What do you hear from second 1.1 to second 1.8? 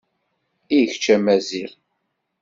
a Maziɣ.